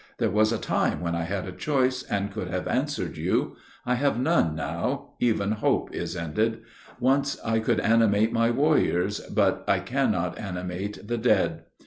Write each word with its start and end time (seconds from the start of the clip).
There 0.17 0.31
was 0.31 0.51
a 0.51 0.57
time 0.57 0.99
when 1.01 1.13
I 1.13 1.25
had 1.25 1.45
a 1.47 1.51
choice, 1.51 2.01
and 2.01 2.31
could 2.33 2.47
have 2.47 2.67
answered 2.67 3.17
you: 3.17 3.55
I 3.85 3.93
have 3.93 4.19
none 4.19 4.55
now, 4.55 5.11
even 5.19 5.51
hope 5.51 5.93
is 5.93 6.15
ended. 6.15 6.61
Once 6.99 7.37
I 7.45 7.59
could 7.59 7.79
animate 7.79 8.33
my 8.33 8.49
warriors; 8.49 9.19
but 9.19 9.63
I 9.67 9.79
can 9.79 10.09
not 10.09 10.39
animate 10.39 11.07
the 11.07 11.19
dead. 11.19 11.65